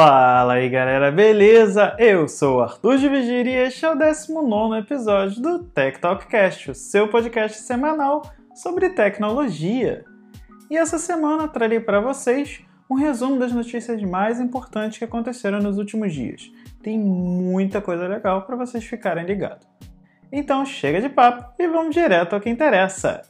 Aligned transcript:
Fala 0.00 0.52
aí 0.52 0.68
galera, 0.68 1.10
beleza? 1.10 1.96
Eu 1.98 2.28
sou 2.28 2.58
o 2.58 2.60
Arthur 2.60 2.98
de 2.98 3.08
Vigíria 3.08 3.50
e 3.50 3.66
este 3.66 3.84
é 3.84 3.90
o 3.90 3.96
19 3.96 4.78
episódio 4.78 5.42
do 5.42 5.64
Tech 5.64 5.98
Talkcast, 5.98 6.70
o 6.70 6.74
seu 6.76 7.08
podcast 7.08 7.58
semanal 7.62 8.22
sobre 8.54 8.90
tecnologia. 8.90 10.04
E 10.70 10.76
essa 10.76 11.00
semana 11.00 11.48
trarei 11.48 11.80
para 11.80 11.98
vocês 11.98 12.60
um 12.88 12.94
resumo 12.94 13.40
das 13.40 13.50
notícias 13.50 14.00
mais 14.04 14.38
importantes 14.38 14.98
que 14.98 15.04
aconteceram 15.04 15.58
nos 15.58 15.78
últimos 15.78 16.14
dias. 16.14 16.48
Tem 16.80 16.96
muita 16.96 17.80
coisa 17.80 18.06
legal 18.06 18.42
para 18.42 18.54
vocês 18.54 18.84
ficarem 18.84 19.26
ligados. 19.26 19.66
Então 20.30 20.64
chega 20.64 21.00
de 21.00 21.08
papo 21.08 21.60
e 21.60 21.66
vamos 21.66 21.92
direto 21.92 22.34
ao 22.34 22.40
que 22.40 22.48
interessa. 22.48 23.22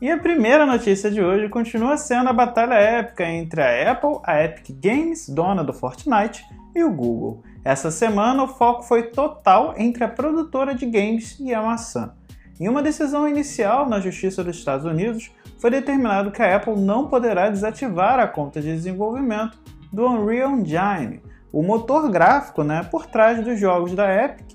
E 0.00 0.10
a 0.10 0.16
primeira 0.16 0.64
notícia 0.64 1.10
de 1.10 1.20
hoje 1.20 1.50
continua 1.50 1.98
sendo 1.98 2.30
a 2.30 2.32
batalha 2.32 2.72
épica 2.72 3.22
entre 3.28 3.60
a 3.60 3.92
Apple, 3.92 4.18
a 4.24 4.42
Epic 4.42 4.70
Games, 4.80 5.28
dona 5.28 5.62
do 5.62 5.74
Fortnite, 5.74 6.42
e 6.74 6.82
o 6.82 6.90
Google. 6.90 7.42
Essa 7.62 7.90
semana 7.90 8.44
o 8.44 8.48
foco 8.48 8.82
foi 8.82 9.08
total 9.10 9.74
entre 9.76 10.02
a 10.02 10.08
produtora 10.08 10.74
de 10.74 10.86
games 10.86 11.38
e 11.38 11.52
a 11.52 11.60
maçã. 11.60 12.14
Em 12.58 12.66
uma 12.66 12.82
decisão 12.82 13.28
inicial 13.28 13.90
na 13.90 14.00
Justiça 14.00 14.42
dos 14.42 14.56
Estados 14.56 14.86
Unidos, 14.86 15.30
foi 15.58 15.70
determinado 15.70 16.30
que 16.30 16.40
a 16.40 16.56
Apple 16.56 16.80
não 16.80 17.08
poderá 17.08 17.50
desativar 17.50 18.18
a 18.18 18.26
conta 18.26 18.62
de 18.62 18.72
desenvolvimento 18.72 19.58
do 19.92 20.06
Unreal 20.06 20.52
Engine, 20.52 21.20
o 21.52 21.62
motor 21.62 22.10
gráfico 22.10 22.62
né, 22.62 22.88
por 22.90 23.04
trás 23.04 23.44
dos 23.44 23.60
jogos 23.60 23.94
da 23.94 24.10
Epic 24.24 24.46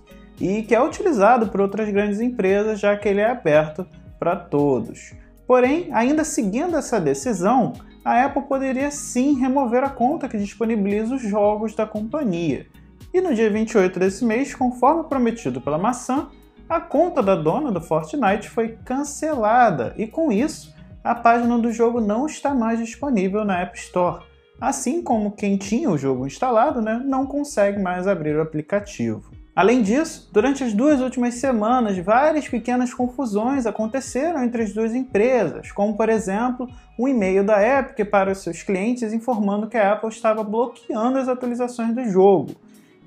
e 0.42 0.64
que 0.64 0.74
é 0.74 0.82
utilizado 0.82 1.50
por 1.50 1.62
outras 1.62 1.88
grandes 1.90 2.20
empresas, 2.20 2.80
já 2.80 2.98
que 2.98 3.08
ele 3.08 3.22
é 3.22 3.30
aberto 3.30 3.86
para 4.18 4.36
todos. 4.36 5.14
Porém, 5.48 5.90
ainda 5.94 6.24
seguindo 6.24 6.76
essa 6.76 7.00
decisão, 7.00 7.74
a 8.04 8.24
Apple 8.26 8.44
poderia 8.44 8.92
sim 8.92 9.40
remover 9.40 9.84
a 9.84 9.90
conta 9.90 10.28
que 10.28 10.38
disponibiliza 10.38 11.16
os 11.16 11.22
jogos 11.22 11.76
da 11.76 11.86
companhia. 11.86 12.68
E 13.14 13.22
no 13.22 13.34
dia 13.34 13.50
28 13.50 14.00
desse 14.00 14.26
mês, 14.26 14.54
conforme 14.54 15.04
prometido 15.06 15.62
pela 15.62 15.78
maçã, 15.78 16.28
a 16.68 16.80
conta 16.80 17.22
da 17.22 17.36
dona 17.36 17.72
do 17.72 17.80
Fortnite 17.80 18.50
foi 18.50 18.78
cancelada 18.84 19.94
e 19.98 20.08
com 20.08 20.32
isso, 20.32 20.74
a 21.04 21.14
página 21.14 21.58
do 21.60 21.72
jogo 21.72 22.02
não 22.02 22.26
está 22.26 22.54
mais 22.54 22.80
disponível 22.80 23.46
na 23.46 23.62
App 23.62 23.78
Store. 23.78 24.24
Assim 24.60 25.04
como 25.04 25.32
quem 25.32 25.58
tinha 25.58 25.90
o 25.90 25.98
jogo 25.98 26.26
instalado 26.26 26.82
né, 26.82 27.02
não 27.06 27.28
consegue 27.28 27.80
mais 27.80 28.08
abrir 28.08 28.36
o 28.36 28.42
aplicativo. 28.42 29.32
Além 29.56 29.82
disso, 29.82 30.30
durante 30.34 30.66
as 30.66 30.74
duas 30.74 31.00
últimas 31.00 31.36
semanas, 31.36 31.98
várias 31.98 32.46
pequenas 32.46 32.94
confusões 32.94 33.66
aconteceram 33.66 34.44
entre 34.44 34.64
as 34.64 34.74
duas 34.74 34.94
empresas, 34.94 35.72
como 35.72 35.96
por 35.96 36.10
exemplo, 36.10 36.68
um 37.00 37.08
e-mail 37.08 37.42
da 37.42 37.66
Epic 37.66 38.10
para 38.10 38.34
os 38.34 38.40
seus 38.40 38.64
clientes 38.64 39.14
informando 39.14 39.68
que 39.68 39.78
a 39.78 39.94
Apple 39.94 40.10
estava 40.10 40.44
bloqueando 40.44 41.20
as 41.20 41.30
atualizações 41.30 41.96
do 41.96 42.04
jogo, 42.04 42.54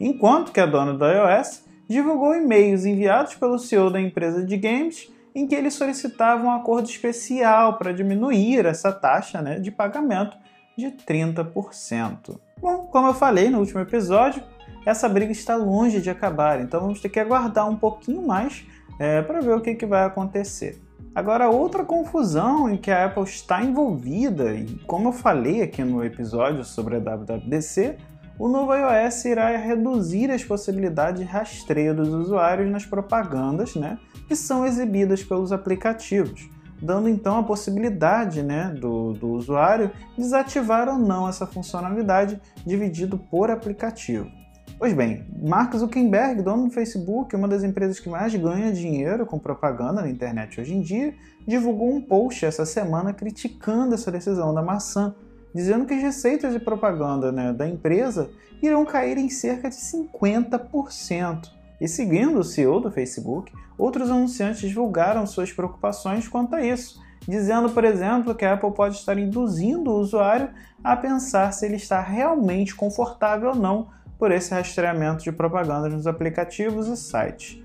enquanto 0.00 0.50
que 0.50 0.60
a 0.60 0.64
dona 0.64 0.94
da 0.94 1.12
iOS 1.12 1.64
divulgou 1.86 2.34
e-mails 2.34 2.86
enviados 2.86 3.34
pelo 3.34 3.58
CEO 3.58 3.90
da 3.90 4.00
empresa 4.00 4.42
de 4.42 4.56
games 4.56 5.06
em 5.34 5.46
que 5.46 5.54
ele 5.54 5.70
solicitava 5.70 6.44
um 6.44 6.50
acordo 6.50 6.88
especial 6.88 7.76
para 7.76 7.92
diminuir 7.92 8.64
essa 8.64 8.90
taxa 8.90 9.42
né, 9.42 9.60
de 9.60 9.70
pagamento 9.70 10.34
de 10.76 10.86
30%. 10.86 12.38
Bom, 12.60 12.88
como 12.90 13.08
eu 13.08 13.14
falei 13.14 13.50
no 13.50 13.58
último 13.58 13.80
episódio, 13.80 14.42
essa 14.86 15.08
briga 15.08 15.32
está 15.32 15.56
longe 15.56 16.00
de 16.00 16.10
acabar, 16.10 16.60
então 16.60 16.80
vamos 16.80 17.00
ter 17.00 17.08
que 17.08 17.20
aguardar 17.20 17.68
um 17.68 17.76
pouquinho 17.76 18.26
mais 18.26 18.66
é, 18.98 19.22
para 19.22 19.40
ver 19.40 19.54
o 19.54 19.60
que, 19.60 19.74
que 19.74 19.86
vai 19.86 20.04
acontecer. 20.04 20.80
Agora, 21.14 21.48
outra 21.48 21.84
confusão 21.84 22.70
em 22.70 22.76
que 22.76 22.90
a 22.90 23.06
Apple 23.06 23.24
está 23.24 23.62
envolvida, 23.62 24.54
e 24.54 24.66
como 24.86 25.08
eu 25.08 25.12
falei 25.12 25.62
aqui 25.62 25.82
no 25.82 26.04
episódio 26.04 26.62
sobre 26.64 26.96
a 26.96 26.98
WWDC, 27.00 27.96
o 28.38 28.46
novo 28.46 28.72
iOS 28.72 29.24
irá 29.24 29.56
reduzir 29.56 30.30
as 30.30 30.44
possibilidades 30.44 31.20
de 31.20 31.26
rastreio 31.26 31.92
dos 31.92 32.08
usuários 32.08 32.70
nas 32.70 32.86
propagandas 32.86 33.74
né, 33.74 33.98
que 34.28 34.36
são 34.36 34.64
exibidas 34.64 35.24
pelos 35.24 35.50
aplicativos, 35.50 36.48
dando 36.80 37.08
então 37.08 37.38
a 37.38 37.42
possibilidade 37.42 38.40
né, 38.44 38.72
do, 38.78 39.12
do 39.14 39.30
usuário 39.30 39.90
desativar 40.16 40.88
ou 40.88 40.98
não 40.98 41.28
essa 41.28 41.46
funcionalidade 41.46 42.40
dividido 42.64 43.18
por 43.18 43.50
aplicativo. 43.50 44.37
Pois 44.78 44.92
bem, 44.92 45.26
Mark 45.42 45.74
Zuckerberg, 45.74 46.40
dono 46.40 46.68
do 46.68 46.70
Facebook, 46.70 47.34
uma 47.34 47.48
das 47.48 47.64
empresas 47.64 47.98
que 47.98 48.08
mais 48.08 48.32
ganha 48.36 48.72
dinheiro 48.72 49.26
com 49.26 49.36
propaganda 49.36 50.02
na 50.02 50.08
internet 50.08 50.60
hoje 50.60 50.72
em 50.72 50.80
dia, 50.80 51.12
divulgou 51.44 51.92
um 51.92 52.00
post 52.00 52.46
essa 52.46 52.64
semana 52.64 53.12
criticando 53.12 53.94
essa 53.94 54.12
decisão 54.12 54.54
da 54.54 54.62
maçã, 54.62 55.16
dizendo 55.52 55.84
que 55.84 55.94
as 55.94 56.00
receitas 56.00 56.52
de 56.52 56.60
propaganda 56.60 57.32
né, 57.32 57.52
da 57.52 57.68
empresa 57.68 58.30
irão 58.62 58.84
cair 58.84 59.18
em 59.18 59.28
cerca 59.28 59.68
de 59.68 59.74
50%. 59.74 61.50
E 61.80 61.88
seguindo 61.88 62.38
o 62.38 62.44
CEO 62.44 62.78
do 62.78 62.92
Facebook, 62.92 63.52
outros 63.76 64.08
anunciantes 64.08 64.60
divulgaram 64.60 65.26
suas 65.26 65.52
preocupações 65.52 66.28
quanto 66.28 66.54
a 66.54 66.62
isso, 66.62 67.02
dizendo, 67.26 67.68
por 67.70 67.84
exemplo, 67.84 68.32
que 68.32 68.44
a 68.44 68.54
Apple 68.54 68.70
pode 68.70 68.94
estar 68.94 69.18
induzindo 69.18 69.90
o 69.90 69.98
usuário 69.98 70.50
a 70.84 70.96
pensar 70.96 71.52
se 71.52 71.66
ele 71.66 71.76
está 71.76 72.00
realmente 72.00 72.76
confortável 72.76 73.48
ou 73.48 73.56
não 73.56 73.97
por 74.18 74.32
esse 74.32 74.52
rastreamento 74.52 75.22
de 75.22 75.30
propaganda 75.30 75.88
nos 75.88 76.06
aplicativos 76.06 76.88
e 76.88 76.96
sites. 76.96 77.62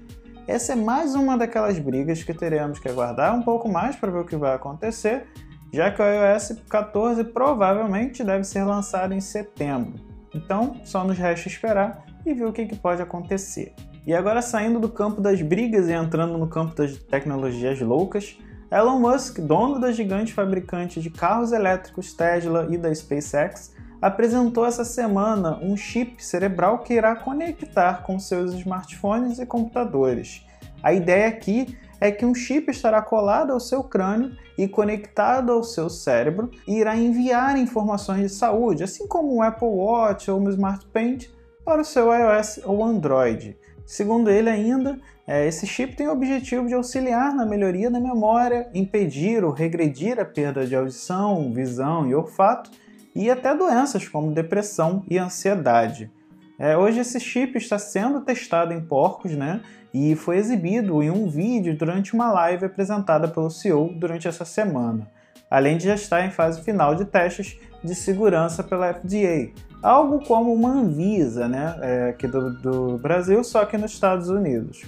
Essa 0.47 0.73
é 0.73 0.75
mais 0.75 1.15
uma 1.15 1.37
daquelas 1.37 1.79
brigas 1.79 2.21
que 2.21 2.33
teremos 2.33 2.77
que 2.77 2.87
aguardar 2.87 3.33
um 3.33 3.41
pouco 3.41 3.69
mais 3.69 3.95
para 3.95 4.11
ver 4.11 4.19
o 4.19 4.25
que 4.25 4.35
vai 4.35 4.53
acontecer, 4.53 5.25
já 5.71 5.89
que 5.89 6.01
o 6.01 6.05
iOS 6.05 6.61
14 6.69 7.23
provavelmente 7.23 8.23
deve 8.23 8.43
ser 8.43 8.63
lançado 8.63 9.13
em 9.13 9.21
setembro. 9.21 9.93
Então, 10.35 10.81
só 10.83 11.03
nos 11.03 11.17
resta 11.17 11.47
esperar 11.47 12.05
e 12.25 12.33
ver 12.33 12.45
o 12.45 12.53
que, 12.53 12.75
pode 12.75 13.01
acontecer. 13.01 13.73
E 14.05 14.13
agora 14.13 14.41
saindo 14.41 14.79
do 14.79 14.89
campo 14.89 15.21
das 15.21 15.41
brigas 15.41 15.87
e 15.87 15.93
entrando 15.93 16.37
no 16.37 16.47
campo 16.47 16.75
das 16.75 16.97
tecnologias 16.97 17.79
loucas, 17.79 18.37
Elon 18.69 18.99
Musk, 18.99 19.39
dono 19.39 19.79
da 19.79 19.91
gigante 19.91 20.33
fabricante 20.33 20.99
de 20.99 21.09
carros 21.09 21.51
elétricos 21.51 22.13
Tesla 22.13 22.67
e 22.69 22.77
da 22.77 22.93
SpaceX, 22.93 23.73
apresentou 24.03 24.65
essa 24.65 24.83
semana 24.83 25.57
um 25.61 25.77
chip 25.77 26.21
cerebral 26.21 26.79
que 26.79 26.93
irá 26.93 27.15
conectar 27.15 28.03
com 28.03 28.19
seus 28.19 28.53
smartphones 28.53 29.39
e 29.39 29.45
computadores. 29.45 30.45
A 30.83 30.91
ideia 30.91 31.29
aqui 31.29 31.77
é 32.01 32.11
que 32.11 32.25
um 32.25 32.35
chip 32.35 32.69
estará 32.69 33.01
colado 33.01 33.53
ao 33.53 33.61
seu 33.61 33.81
crânio 33.81 34.35
e 34.57 34.67
conectado 34.67 35.53
ao 35.53 35.63
seu 35.63 35.89
cérebro 35.89 36.51
e 36.67 36.79
irá 36.79 36.97
enviar 36.97 37.57
informações 37.57 38.29
de 38.29 38.37
saúde, 38.37 38.83
assim 38.83 39.07
como 39.07 39.33
um 39.33 39.41
Apple 39.41 39.69
Watch 39.69 40.29
ou 40.29 40.37
um 40.37 40.49
Smart 40.49 40.85
Paint, 40.87 41.29
para 41.63 41.79
o 41.79 41.85
seu 41.85 42.13
iOS 42.13 42.59
ou 42.65 42.83
Android. 42.83 43.57
Segundo 43.85 44.29
ele 44.29 44.49
ainda, 44.49 44.99
é, 45.25 45.47
esse 45.47 45.65
chip 45.65 45.95
tem 45.95 46.09
o 46.09 46.11
objetivo 46.11 46.67
de 46.67 46.73
auxiliar 46.73 47.33
na 47.33 47.45
melhoria 47.45 47.89
da 47.89 48.01
memória, 48.01 48.69
impedir 48.73 49.45
ou 49.45 49.51
regredir 49.51 50.19
a 50.19 50.25
perda 50.25 50.67
de 50.67 50.75
audição, 50.75 51.53
visão 51.53 52.05
e 52.05 52.13
olfato 52.13 52.82
e 53.15 53.29
até 53.29 53.55
doenças 53.55 54.07
como 54.07 54.31
depressão 54.31 55.03
e 55.09 55.17
ansiedade. 55.17 56.11
É, 56.57 56.77
hoje 56.77 56.99
esse 56.99 57.19
chip 57.19 57.57
está 57.57 57.77
sendo 57.79 58.21
testado 58.21 58.73
em 58.73 58.81
porcos, 58.81 59.31
né? 59.31 59.61
E 59.93 60.15
foi 60.15 60.37
exibido 60.37 61.03
em 61.03 61.09
um 61.09 61.29
vídeo 61.29 61.75
durante 61.77 62.13
uma 62.13 62.31
live 62.31 62.65
apresentada 62.65 63.27
pelo 63.27 63.49
CEO 63.49 63.93
durante 63.93 64.27
essa 64.27 64.45
semana, 64.45 65.07
além 65.49 65.77
de 65.77 65.85
já 65.85 65.95
estar 65.95 66.25
em 66.25 66.31
fase 66.31 66.61
final 66.61 66.95
de 66.95 67.05
testes 67.05 67.59
de 67.83 67.93
segurança 67.93 68.63
pela 68.63 68.93
FDA, 68.93 69.51
algo 69.83 70.25
como 70.25 70.53
uma 70.53 70.71
Anvisa, 70.71 71.47
né? 71.47 71.77
É, 71.81 72.09
aqui 72.09 72.27
do, 72.27 72.53
do 72.53 72.97
Brasil, 72.97 73.43
só 73.43 73.65
que 73.65 73.77
nos 73.77 73.91
Estados 73.91 74.29
Unidos. 74.29 74.83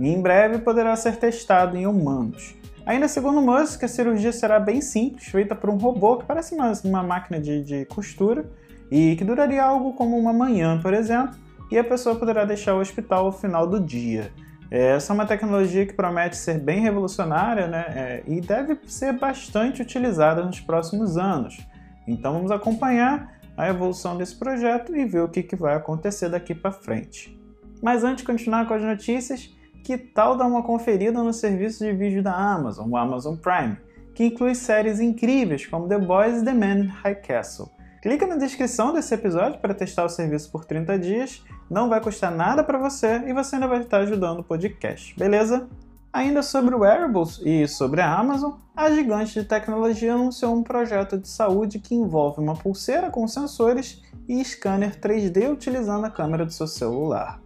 E 0.00 0.08
em 0.08 0.20
breve 0.20 0.58
poderá 0.58 0.96
ser 0.96 1.16
testado 1.16 1.76
em 1.76 1.86
humanos. 1.86 2.54
Ainda 2.88 3.06
segundo 3.06 3.42
Musk, 3.42 3.84
a 3.84 3.86
cirurgia 3.86 4.32
será 4.32 4.58
bem 4.58 4.80
simples, 4.80 5.26
feita 5.26 5.54
por 5.54 5.68
um 5.68 5.76
robô 5.76 6.16
que 6.16 6.24
parece 6.24 6.54
uma, 6.54 6.72
uma 6.84 7.02
máquina 7.02 7.38
de, 7.38 7.62
de 7.62 7.84
costura 7.84 8.50
e 8.90 9.14
que 9.14 9.24
duraria 9.24 9.62
algo 9.62 9.92
como 9.92 10.18
uma 10.18 10.32
manhã, 10.32 10.80
por 10.80 10.94
exemplo, 10.94 11.36
e 11.70 11.76
a 11.76 11.84
pessoa 11.84 12.16
poderá 12.16 12.46
deixar 12.46 12.74
o 12.74 12.80
hospital 12.80 13.26
ao 13.26 13.32
final 13.32 13.66
do 13.66 13.78
dia. 13.78 14.32
É, 14.70 14.92
essa 14.92 15.12
é 15.12 15.14
uma 15.14 15.26
tecnologia 15.26 15.84
que 15.84 15.92
promete 15.92 16.34
ser 16.38 16.60
bem 16.60 16.80
revolucionária 16.80 17.66
né, 17.66 17.84
é, 17.88 18.22
e 18.26 18.40
deve 18.40 18.78
ser 18.86 19.12
bastante 19.12 19.82
utilizada 19.82 20.42
nos 20.42 20.58
próximos 20.58 21.18
anos. 21.18 21.58
Então 22.06 22.32
vamos 22.32 22.50
acompanhar 22.50 23.38
a 23.54 23.68
evolução 23.68 24.16
desse 24.16 24.34
projeto 24.34 24.96
e 24.96 25.04
ver 25.04 25.20
o 25.20 25.28
que, 25.28 25.42
que 25.42 25.56
vai 25.56 25.74
acontecer 25.74 26.30
daqui 26.30 26.54
para 26.54 26.72
frente. 26.72 27.38
Mas 27.82 28.02
antes 28.02 28.22
de 28.22 28.24
continuar 28.24 28.66
com 28.66 28.72
as 28.72 28.82
notícias, 28.82 29.54
que 29.84 29.96
tal 29.96 30.36
dar 30.36 30.46
uma 30.46 30.62
conferida 30.62 31.22
no 31.22 31.32
serviço 31.32 31.84
de 31.84 31.92
vídeo 31.92 32.22
da 32.22 32.34
Amazon, 32.34 32.90
o 32.90 32.96
Amazon 32.96 33.36
Prime, 33.36 33.76
que 34.14 34.24
inclui 34.24 34.54
séries 34.54 35.00
incríveis 35.00 35.66
como 35.66 35.88
The 35.88 35.98
Boys 35.98 36.42
e 36.42 36.44
The 36.44 36.52
Man 36.52 36.88
High 37.02 37.16
Castle. 37.16 37.68
Clica 38.02 38.26
na 38.26 38.36
descrição 38.36 38.92
desse 38.92 39.12
episódio 39.12 39.60
para 39.60 39.74
testar 39.74 40.04
o 40.04 40.08
serviço 40.08 40.50
por 40.52 40.64
30 40.64 40.98
dias, 40.98 41.44
não 41.68 41.88
vai 41.88 42.00
custar 42.00 42.30
nada 42.30 42.62
para 42.62 42.78
você 42.78 43.22
e 43.26 43.32
você 43.32 43.56
ainda 43.56 43.66
vai 43.66 43.80
estar 43.80 43.98
ajudando 43.98 44.40
o 44.40 44.44
podcast, 44.44 45.14
beleza? 45.18 45.68
Ainda 46.12 46.42
sobre 46.42 46.74
wearables 46.74 47.40
e 47.44 47.68
sobre 47.68 48.00
a 48.00 48.12
Amazon, 48.12 48.52
a 48.74 48.90
gigante 48.90 49.34
de 49.34 49.44
tecnologia 49.44 50.14
anunciou 50.14 50.54
um 50.54 50.62
projeto 50.62 51.18
de 51.18 51.28
saúde 51.28 51.78
que 51.78 51.94
envolve 51.94 52.40
uma 52.40 52.54
pulseira 52.54 53.10
com 53.10 53.28
sensores 53.28 54.02
e 54.28 54.42
scanner 54.44 54.98
3D 54.98 55.52
utilizando 55.52 56.06
a 56.06 56.10
câmera 56.10 56.46
do 56.46 56.52
seu 56.52 56.66
celular. 56.66 57.40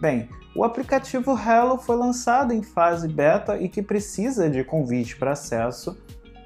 Bem, 0.00 0.28
o 0.54 0.64
aplicativo 0.64 1.32
Hello 1.32 1.78
foi 1.78 1.96
lançado 1.96 2.52
em 2.52 2.62
fase 2.62 3.08
beta 3.08 3.56
e 3.56 3.68
que 3.68 3.82
precisa 3.82 4.48
de 4.48 4.62
convite 4.62 5.16
para 5.16 5.32
acesso. 5.32 5.96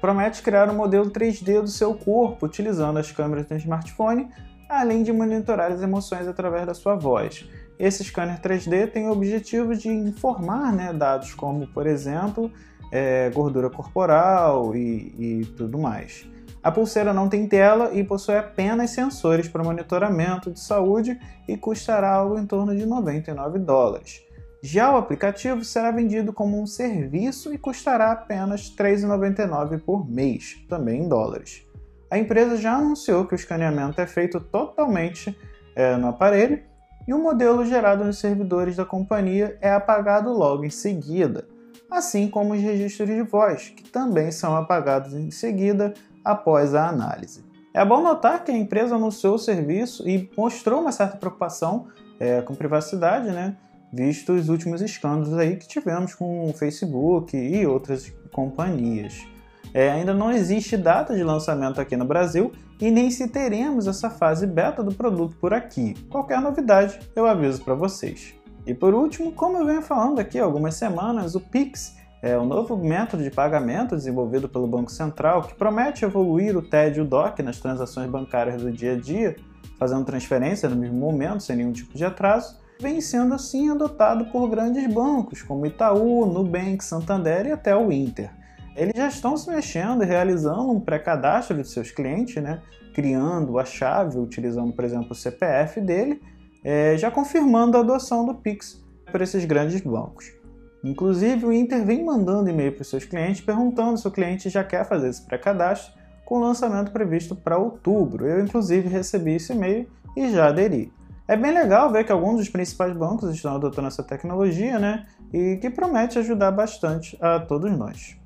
Promete 0.01 0.41
criar 0.41 0.69
um 0.69 0.75
modelo 0.75 1.11
3D 1.11 1.61
do 1.61 1.67
seu 1.67 1.93
corpo 1.93 2.45
utilizando 2.45 2.97
as 2.97 3.11
câmeras 3.11 3.45
do 3.45 3.55
smartphone, 3.55 4.29
além 4.69 5.03
de 5.03 5.11
monitorar 5.11 5.71
as 5.71 5.81
emoções 5.81 6.27
através 6.27 6.65
da 6.65 6.73
sua 6.73 6.95
voz. 6.95 7.47
Esse 7.77 8.03
scanner 8.03 8.41
3D 8.41 8.91
tem 8.91 9.07
o 9.07 9.11
objetivo 9.11 9.75
de 9.75 9.89
informar 9.89 10.73
né, 10.73 10.91
dados 10.93 11.33
como, 11.33 11.67
por 11.67 11.87
exemplo, 11.87 12.51
é, 12.91 13.29
gordura 13.29 13.69
corporal 13.69 14.75
e, 14.75 15.13
e 15.41 15.45
tudo 15.57 15.77
mais. 15.77 16.27
A 16.61 16.71
pulseira 16.71 17.13
não 17.13 17.29
tem 17.29 17.47
tela 17.47 17.91
e 17.93 18.03
possui 18.03 18.35
apenas 18.35 18.89
sensores 18.91 19.47
para 19.47 19.63
monitoramento 19.63 20.51
de 20.51 20.59
saúde 20.59 21.17
e 21.47 21.55
custará 21.55 22.11
algo 22.11 22.37
em 22.37 22.45
torno 22.45 22.75
de 22.75 22.85
99 22.85 23.59
dólares. 23.59 24.21
Já 24.61 24.93
o 24.93 24.97
aplicativo 24.97 25.63
será 25.63 25.89
vendido 25.89 26.33
como 26.33 26.61
um 26.61 26.67
serviço 26.67 27.53
e 27.53 27.57
custará 27.57 28.11
apenas 28.11 28.69
3,99 28.75 29.79
por 29.79 30.09
mês, 30.09 30.57
também 30.67 31.03
em 31.03 31.07
dólares. 31.07 31.65
A 32.11 32.17
empresa 32.17 32.57
já 32.57 32.75
anunciou 32.75 33.25
que 33.25 33.33
o 33.33 33.37
escaneamento 33.37 34.01
é 34.01 34.05
feito 34.05 34.39
totalmente 34.41 35.37
é, 35.75 35.95
no 35.95 36.07
aparelho 36.07 36.61
e 37.07 37.13
o 37.13 37.19
modelo 37.19 37.65
gerado 37.65 38.03
nos 38.03 38.19
servidores 38.19 38.75
da 38.75 38.83
companhia 38.83 39.57
é 39.61 39.71
apagado 39.71 40.33
logo 40.33 40.65
em 40.65 40.69
seguida, 40.69 41.47
assim 41.89 42.29
como 42.29 42.53
os 42.53 42.59
registros 42.59 43.07
de 43.07 43.21
voz, 43.21 43.69
que 43.69 43.83
também 43.83 44.29
são 44.31 44.55
apagados 44.57 45.13
em 45.13 45.31
seguida 45.31 45.93
após 46.23 46.73
a 46.75 46.87
análise. 46.87 47.43
É 47.73 47.85
bom 47.85 48.01
notar 48.01 48.43
que 48.43 48.51
a 48.51 48.57
empresa 48.57 48.95
anunciou 48.95 49.35
o 49.35 49.39
serviço 49.39 50.07
e 50.07 50.29
mostrou 50.35 50.81
uma 50.81 50.91
certa 50.91 51.17
preocupação 51.17 51.87
é, 52.19 52.41
com 52.41 52.55
privacidade, 52.55 53.29
né? 53.29 53.55
visto 53.91 54.33
os 54.33 54.49
últimos 54.49 54.81
escândalos 54.81 55.37
aí 55.37 55.55
que 55.55 55.67
tivemos 55.67 56.13
com 56.13 56.49
o 56.49 56.53
Facebook 56.53 57.35
e 57.35 57.65
outras 57.65 58.11
companhias. 58.31 59.25
É, 59.73 59.91
ainda 59.91 60.13
não 60.13 60.31
existe 60.31 60.75
data 60.77 61.15
de 61.15 61.23
lançamento 61.23 61.79
aqui 61.79 61.95
no 61.95 62.05
Brasil 62.05 62.51
e 62.79 62.89
nem 62.89 63.11
se 63.11 63.27
teremos 63.27 63.87
essa 63.87 64.09
fase 64.09 64.47
beta 64.47 64.83
do 64.83 64.93
produto 64.93 65.35
por 65.37 65.53
aqui. 65.53 65.95
Qualquer 66.09 66.41
novidade 66.41 66.99
eu 67.15 67.25
aviso 67.25 67.63
para 67.63 67.75
vocês. 67.75 68.33
E 68.65 68.73
por 68.73 68.93
último, 68.93 69.31
como 69.31 69.57
eu 69.57 69.65
venho 69.65 69.81
falando 69.81 70.19
aqui 70.19 70.39
há 70.39 70.43
algumas 70.43 70.75
semanas, 70.75 71.35
o 71.35 71.39
Pix 71.39 71.97
é 72.21 72.37
o 72.37 72.45
novo 72.45 72.75
método 72.77 73.23
de 73.23 73.31
pagamento 73.31 73.95
desenvolvido 73.95 74.49
pelo 74.49 74.67
Banco 74.67 74.91
Central 74.91 75.43
que 75.43 75.55
promete 75.55 76.03
evoluir 76.03 76.57
o 76.57 76.61
TED 76.61 76.99
e 76.99 77.01
o 77.01 77.05
DOC 77.05 77.39
nas 77.41 77.59
transações 77.59 78.09
bancárias 78.09 78.61
do 78.61 78.71
dia 78.71 78.93
a 78.93 78.97
dia, 78.97 79.35
fazendo 79.77 80.03
transferência 80.03 80.67
no 80.67 80.75
mesmo 80.75 80.97
momento, 80.97 81.41
sem 81.41 81.55
nenhum 81.55 81.71
tipo 81.71 81.97
de 81.97 82.03
atraso, 82.03 82.57
vem 82.81 82.99
sendo 82.99 83.33
assim 83.33 83.69
adotado 83.69 84.25
por 84.25 84.49
grandes 84.49 84.85
bancos 84.93 85.41
como 85.41 85.65
Itaú, 85.65 86.25
Nubank, 86.25 86.83
Santander 86.83 87.45
e 87.47 87.51
até 87.51 87.75
o 87.75 87.91
Inter. 87.91 88.31
Eles 88.75 88.93
já 88.95 89.07
estão 89.07 89.35
se 89.35 89.49
mexendo 89.49 90.03
e 90.03 90.05
realizando 90.05 90.71
um 90.71 90.79
pré-cadastro 90.79 91.57
de 91.57 91.67
seus 91.67 91.91
clientes, 91.91 92.41
né? 92.41 92.61
criando 92.93 93.57
a 93.57 93.65
chave, 93.65 94.17
utilizando, 94.17 94.73
por 94.73 94.83
exemplo, 94.83 95.11
o 95.11 95.15
CPF 95.15 95.79
dele, 95.79 96.21
é, 96.63 96.97
já 96.97 97.09
confirmando 97.09 97.77
a 97.77 97.79
adoção 97.79 98.25
do 98.25 98.35
Pix 98.35 98.83
por 99.11 99.21
esses 99.21 99.45
grandes 99.45 99.81
bancos. 99.81 100.38
Inclusive, 100.83 101.45
o 101.45 101.51
Inter 101.51 101.85
vem 101.85 102.03
mandando 102.03 102.49
e-mail 102.49 102.71
para 102.71 102.81
os 102.81 102.89
seus 102.89 103.05
clientes 103.05 103.41
perguntando 103.41 103.97
se 103.97 104.07
o 104.07 104.11
cliente 104.11 104.49
já 104.49 104.63
quer 104.63 104.87
fazer 104.87 105.09
esse 105.09 105.21
pré-cadastro, 105.21 105.93
com 106.25 106.35
o 106.35 106.39
lançamento 106.39 106.91
previsto 106.91 107.35
para 107.35 107.57
outubro. 107.57 108.25
Eu, 108.25 108.39
inclusive, 108.39 108.87
recebi 108.87 109.35
esse 109.35 109.51
e-mail 109.51 109.87
e 110.15 110.29
já 110.29 110.47
aderi. 110.47 110.93
É 111.27 111.35
bem 111.35 111.51
legal 111.51 111.91
ver 111.91 112.03
que 112.03 112.11
alguns 112.11 112.37
dos 112.37 112.49
principais 112.49 112.91
bancos 112.95 113.33
estão 113.33 113.55
adotando 113.55 113.87
essa 113.87 114.03
tecnologia, 114.03 114.79
né? 114.79 115.05
E 115.31 115.57
que 115.57 115.69
promete 115.69 116.17
ajudar 116.17 116.51
bastante 116.51 117.17
a 117.21 117.39
todos 117.39 117.71
nós. 117.77 118.17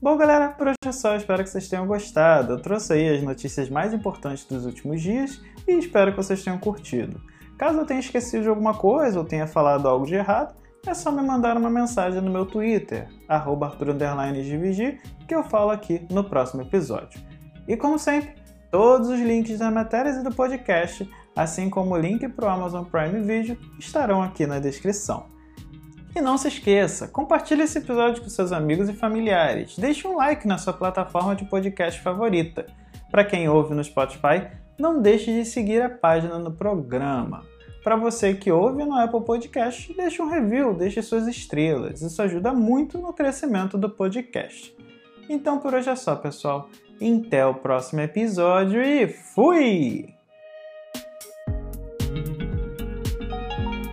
Bom, 0.00 0.16
galera, 0.16 0.50
por 0.50 0.68
hoje 0.68 0.76
é 0.86 0.92
só. 0.92 1.16
Espero 1.16 1.42
que 1.42 1.50
vocês 1.50 1.68
tenham 1.68 1.86
gostado. 1.86 2.52
Eu 2.52 2.60
trouxe 2.60 2.92
aí 2.92 3.16
as 3.16 3.22
notícias 3.22 3.70
mais 3.70 3.92
importantes 3.92 4.44
dos 4.44 4.66
últimos 4.66 5.00
dias 5.00 5.40
e 5.66 5.72
espero 5.72 6.10
que 6.10 6.16
vocês 6.16 6.44
tenham 6.44 6.58
curtido. 6.58 7.20
Caso 7.56 7.78
eu 7.78 7.86
tenha 7.86 8.00
esquecido 8.00 8.42
de 8.42 8.48
alguma 8.48 8.74
coisa 8.74 9.18
ou 9.18 9.24
tenha 9.24 9.46
falado 9.46 9.88
algo 9.88 10.06
de 10.06 10.14
errado, 10.14 10.54
é 10.90 10.94
só 10.94 11.10
me 11.10 11.22
mandar 11.22 11.56
uma 11.56 11.70
mensagem 11.70 12.20
no 12.20 12.30
meu 12.30 12.46
Twitter, 12.46 13.08
@arthur_gvg, 13.28 15.00
que 15.26 15.34
eu 15.34 15.42
falo 15.44 15.70
aqui 15.70 16.06
no 16.10 16.24
próximo 16.24 16.62
episódio. 16.62 17.20
E 17.66 17.76
como 17.76 17.98
sempre, 17.98 18.34
todos 18.70 19.08
os 19.08 19.20
links 19.20 19.58
das 19.58 19.72
matérias 19.72 20.16
e 20.16 20.22
do 20.22 20.34
podcast, 20.34 21.08
assim 21.34 21.70
como 21.70 21.94
o 21.94 21.98
link 21.98 22.28
para 22.28 22.46
o 22.46 22.48
Amazon 22.48 22.84
Prime 22.84 23.20
Video, 23.22 23.58
estarão 23.78 24.22
aqui 24.22 24.46
na 24.46 24.58
descrição. 24.58 25.26
E 26.14 26.20
não 26.20 26.38
se 26.38 26.46
esqueça, 26.46 27.08
compartilhe 27.08 27.62
esse 27.62 27.78
episódio 27.78 28.22
com 28.22 28.28
seus 28.28 28.52
amigos 28.52 28.88
e 28.88 28.92
familiares. 28.92 29.76
Deixe 29.76 30.06
um 30.06 30.16
like 30.16 30.46
na 30.46 30.58
sua 30.58 30.72
plataforma 30.72 31.34
de 31.34 31.44
podcast 31.44 32.00
favorita. 32.00 32.66
Para 33.10 33.24
quem 33.24 33.48
ouve 33.48 33.74
no 33.74 33.82
Spotify, 33.82 34.46
não 34.78 35.00
deixe 35.00 35.32
de 35.32 35.44
seguir 35.44 35.82
a 35.82 35.88
página 35.88 36.38
no 36.38 36.52
programa. 36.52 37.42
Para 37.84 37.96
você 37.96 38.32
que 38.32 38.50
ouve 38.50 38.82
no 38.82 38.98
Apple 38.98 39.20
Podcast, 39.20 39.92
deixe 39.92 40.22
um 40.22 40.26
review, 40.26 40.72
deixe 40.72 41.02
suas 41.02 41.26
estrelas. 41.28 42.00
Isso 42.00 42.22
ajuda 42.22 42.50
muito 42.50 42.96
no 42.96 43.12
crescimento 43.12 43.76
do 43.76 43.90
podcast. 43.90 44.74
Então 45.28 45.58
por 45.58 45.74
hoje 45.74 45.90
é 45.90 45.94
só, 45.94 46.16
pessoal. 46.16 46.70
Até 46.96 47.44
o 47.44 47.54
próximo 47.54 48.00
episódio 48.00 48.82
e 48.82 49.06
fui! 49.06 50.14